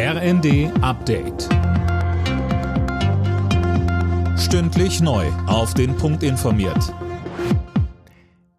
RND 0.00 0.70
Update. 0.80 1.48
Stündlich 4.38 5.00
neu. 5.00 5.26
Auf 5.48 5.74
den 5.74 5.96
Punkt 5.96 6.22
informiert. 6.22 6.94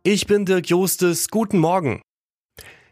Ich 0.04 0.28
bin 0.28 0.44
Dirk 0.44 0.67
Jostes. 0.67 1.29
Guten 1.29 1.60
Morgen. 1.60 2.02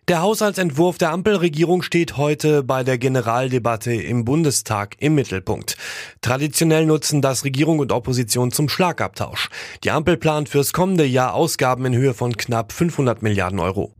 Der 0.08 0.22
Haushaltsentwurf 0.22 0.98
der 0.98 1.12
Ampelregierung 1.12 1.82
steht 1.82 2.16
heute 2.16 2.64
bei 2.64 2.86
der 2.86 2.98
Generaldebatte 2.98 3.94
im 3.94 4.24
Bundestag 4.24 4.96
im 5.00 5.16
Mittelpunkt. 5.16 5.76
Traditionell 6.22 6.86
nutzen 6.86 7.22
das 7.22 7.44
Regierung 7.44 7.80
und 7.80 7.92
Opposition 7.92 8.54
zum 8.54 8.70
Schlagabtausch. 8.70 9.50
Die 9.84 9.92
Ampel 9.92 10.16
plant 10.16 10.48
fürs 10.48 10.72
kommende 10.72 11.06
Jahr 11.06 11.34
Ausgaben 11.34 11.84
in 11.84 11.96
Höhe 11.96 12.14
von 12.14 12.38
knapp 12.38 12.72
500 12.72 13.22
Milliarden 13.22 13.60
Euro. 13.60 13.97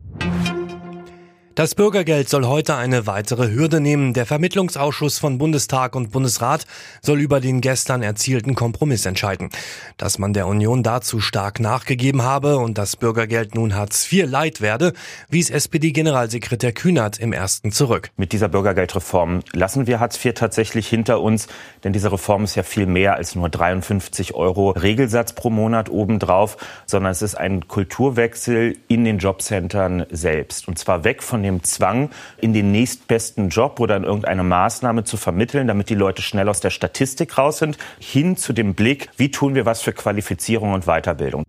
Das 1.58 1.74
Bürgergeld 1.74 2.28
soll 2.28 2.46
heute 2.46 2.76
eine 2.76 3.08
weitere 3.08 3.50
Hürde 3.50 3.80
nehmen. 3.80 4.12
Der 4.12 4.26
Vermittlungsausschuss 4.26 5.18
von 5.18 5.38
Bundestag 5.38 5.96
und 5.96 6.12
Bundesrat 6.12 6.66
soll 7.02 7.18
über 7.18 7.40
den 7.40 7.60
gestern 7.60 8.00
erzielten 8.00 8.54
Kompromiss 8.54 9.06
entscheiden. 9.06 9.50
Dass 9.96 10.20
man 10.20 10.32
der 10.32 10.46
Union 10.46 10.84
dazu 10.84 11.18
stark 11.18 11.58
nachgegeben 11.58 12.22
habe 12.22 12.58
und 12.58 12.78
das 12.78 12.94
Bürgergeld 12.94 13.56
nun 13.56 13.74
Hartz 13.74 14.06
IV 14.12 14.30
leid 14.30 14.60
werde, 14.60 14.92
wies 15.30 15.50
SPD-Generalsekretär 15.50 16.70
Kühnert 16.70 17.18
im 17.18 17.32
ersten 17.32 17.72
zurück. 17.72 18.12
Mit 18.16 18.30
dieser 18.30 18.46
Bürgergeldreform 18.46 19.40
lassen 19.52 19.88
wir 19.88 19.98
Hartz 19.98 20.24
IV 20.24 20.34
tatsächlich 20.34 20.86
hinter 20.86 21.20
uns, 21.20 21.48
denn 21.82 21.92
diese 21.92 22.12
Reform 22.12 22.44
ist 22.44 22.54
ja 22.54 22.62
viel 22.62 22.86
mehr 22.86 23.16
als 23.16 23.34
nur 23.34 23.48
53 23.48 24.32
Euro 24.34 24.70
Regelsatz 24.70 25.32
pro 25.32 25.50
Monat 25.50 25.90
obendrauf, 25.90 26.56
sondern 26.86 27.10
es 27.10 27.20
ist 27.20 27.34
ein 27.34 27.66
Kulturwechsel 27.66 28.76
in 28.86 29.04
den 29.04 29.18
Jobcentern 29.18 30.06
selbst. 30.12 30.68
Und 30.68 30.78
zwar 30.78 31.02
weg 31.02 31.24
von 31.24 31.47
dem 31.48 31.64
Zwang, 31.64 32.10
in 32.38 32.52
den 32.52 32.70
nächstbesten 32.70 33.48
Job 33.48 33.80
oder 33.80 33.96
in 33.96 34.04
irgendeine 34.04 34.44
Maßnahme 34.44 35.04
zu 35.04 35.16
vermitteln, 35.16 35.66
damit 35.66 35.90
die 35.90 35.94
Leute 35.94 36.22
schnell 36.22 36.48
aus 36.48 36.60
der 36.60 36.70
Statistik 36.70 37.36
raus 37.38 37.58
sind, 37.58 37.78
hin 37.98 38.36
zu 38.36 38.52
dem 38.52 38.74
Blick, 38.74 39.08
wie 39.16 39.30
tun 39.30 39.54
wir 39.54 39.66
was 39.66 39.82
für 39.82 39.92
Qualifizierung 39.92 40.72
und 40.72 40.84
Weiterbildung. 40.84 41.44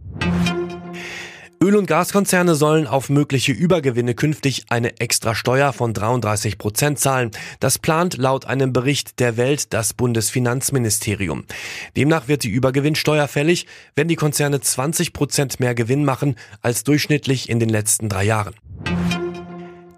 Öl- 1.61 1.75
und 1.75 1.87
Gaskonzerne 1.87 2.55
sollen 2.55 2.87
auf 2.87 3.09
mögliche 3.09 3.51
Übergewinne 3.51 4.15
künftig 4.15 4.63
eine 4.69 5.01
extra 5.01 5.35
Steuer 5.35 5.73
von 5.73 5.93
33 5.93 6.57
Prozent 6.57 6.99
zahlen. 6.99 7.31
Das 7.59 7.77
plant 7.77 8.15
laut 8.15 8.45
einem 8.45 8.71
Bericht 8.71 9.19
der 9.19 9.35
Welt 9.35 9.73
das 9.73 9.93
Bundesfinanzministerium. 9.93 11.43
Demnach 11.97 12.29
wird 12.29 12.43
die 12.43 12.49
Übergewinnsteuer 12.49 13.27
fällig, 13.27 13.67
wenn 13.95 14.07
die 14.07 14.15
Konzerne 14.15 14.61
20 14.61 15.11
Prozent 15.11 15.59
mehr 15.59 15.75
Gewinn 15.75 16.05
machen 16.05 16.35
als 16.61 16.85
durchschnittlich 16.85 17.49
in 17.49 17.59
den 17.59 17.69
letzten 17.69 18.07
drei 18.07 18.23
Jahren. 18.23 18.55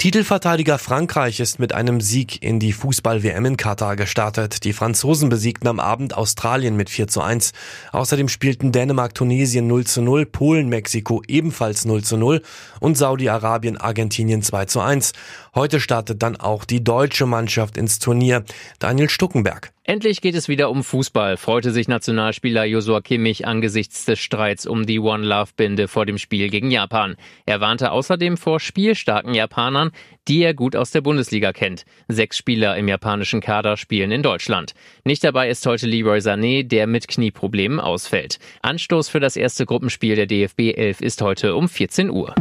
Titelverteidiger 0.01 0.79
Frankreich 0.79 1.39
ist 1.39 1.59
mit 1.59 1.75
einem 1.75 2.01
Sieg 2.01 2.41
in 2.41 2.57
die 2.57 2.73
Fußball-WM 2.73 3.45
in 3.45 3.55
Katar 3.55 3.95
gestartet. 3.95 4.63
Die 4.63 4.73
Franzosen 4.73 5.29
besiegten 5.29 5.67
am 5.67 5.79
Abend 5.79 6.17
Australien 6.17 6.75
mit 6.75 6.89
4 6.89 7.07
zu 7.07 7.21
1. 7.21 7.51
Außerdem 7.91 8.27
spielten 8.27 8.71
Dänemark 8.71 9.13
Tunesien 9.13 9.67
0 9.67 9.85
zu 9.85 10.01
0, 10.01 10.25
Polen 10.25 10.69
Mexiko 10.69 11.21
ebenfalls 11.27 11.85
0 11.85 12.03
zu 12.03 12.17
0 12.17 12.41
und 12.79 12.97
Saudi-Arabien 12.97 13.77
Argentinien 13.77 14.41
2 14.41 14.65
zu 14.65 14.79
1. 14.79 15.13
Heute 15.53 15.79
startet 15.79 16.23
dann 16.23 16.35
auch 16.35 16.65
die 16.65 16.83
deutsche 16.83 17.27
Mannschaft 17.27 17.77
ins 17.77 17.99
Turnier. 17.99 18.43
Daniel 18.79 19.07
Stuckenberg. 19.07 19.71
Endlich 19.83 20.21
geht 20.21 20.35
es 20.35 20.47
wieder 20.47 20.69
um 20.69 20.83
Fußball, 20.83 21.37
freute 21.37 21.71
sich 21.71 21.87
Nationalspieler 21.87 22.65
Josua 22.65 23.01
Kimmich 23.01 23.47
angesichts 23.47 24.05
des 24.05 24.19
Streits 24.19 24.67
um 24.67 24.85
die 24.85 24.99
One 24.99 25.25
Love 25.25 25.49
Binde 25.57 25.87
vor 25.87 26.05
dem 26.05 26.19
Spiel 26.19 26.49
gegen 26.49 26.69
Japan. 26.69 27.15
Er 27.47 27.61
warnte 27.61 27.91
außerdem 27.91 28.37
vor 28.37 28.59
spielstarken 28.59 29.33
Japanern, 29.33 29.89
die 30.27 30.43
er 30.43 30.53
gut 30.53 30.75
aus 30.75 30.91
der 30.91 31.01
Bundesliga 31.01 31.51
kennt. 31.51 31.85
Sechs 32.07 32.37
Spieler 32.37 32.77
im 32.77 32.87
japanischen 32.87 33.41
Kader 33.41 33.75
spielen 33.75 34.11
in 34.11 34.21
Deutschland. 34.21 34.73
Nicht 35.03 35.23
dabei 35.23 35.49
ist 35.49 35.65
heute 35.65 35.87
Leroy 35.87 36.19
Sané, 36.19 36.61
der 36.61 36.85
mit 36.85 37.07
Knieproblemen 37.07 37.79
ausfällt. 37.79 38.37
Anstoß 38.61 39.09
für 39.09 39.19
das 39.19 39.35
erste 39.35 39.65
Gruppenspiel 39.65 40.15
der 40.15 40.27
DFB 40.27 40.77
11 40.77 41.01
ist 41.01 41.23
heute 41.23 41.55
um 41.55 41.67
14 41.67 42.11
Uhr. 42.11 42.35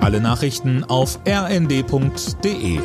Alle 0.00 0.20
Nachrichten 0.20 0.84
auf 0.84 1.18
rnd.de 1.26 2.78